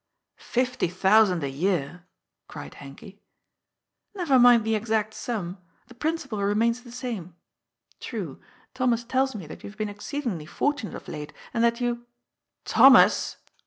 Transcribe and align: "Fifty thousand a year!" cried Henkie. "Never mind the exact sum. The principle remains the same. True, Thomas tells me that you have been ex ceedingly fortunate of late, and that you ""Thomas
"Fifty 0.55 0.87
thousand 0.87 1.43
a 1.43 1.47
year!" 1.47 2.07
cried 2.49 2.71
Henkie. 2.73 3.19
"Never 4.15 4.39
mind 4.39 4.63
the 4.63 4.73
exact 4.73 5.13
sum. 5.13 5.59
The 5.89 5.93
principle 5.93 6.41
remains 6.41 6.81
the 6.81 6.91
same. 6.91 7.35
True, 7.99 8.41
Thomas 8.73 9.03
tells 9.03 9.35
me 9.35 9.45
that 9.45 9.63
you 9.63 9.69
have 9.69 9.77
been 9.77 9.89
ex 9.93 10.03
ceedingly 10.07 10.49
fortunate 10.49 10.95
of 10.95 11.07
late, 11.07 11.33
and 11.53 11.63
that 11.63 11.79
you 11.79 12.07
""Thomas 12.75 13.37